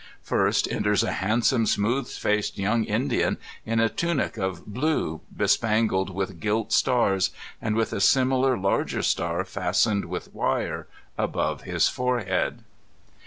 First 0.23 0.67
enters 0.71 1.03
a 1.03 1.11
handsome, 1.11 1.67
smooth 1.67 2.07
faced 2.07 2.57
young 2.57 2.85
Indian 2.85 3.37
in 3.67 3.79
a 3.79 3.87
tunic 3.87 4.35
of 4.35 4.65
blue, 4.65 5.21
bespangled 5.37 6.09
with 6.09 6.39
gilt 6.39 6.73
stars, 6.73 7.29
and 7.61 7.75
with 7.75 7.93
a 7.93 8.01
similar 8.01 8.57
larger 8.57 9.03
star 9.03 9.45
fas 9.45 9.85
tened 9.85 10.05
with 10.05 10.33
wire 10.33 10.87
above 11.19 11.61
his 11.65 11.87
forehead. 11.87 12.63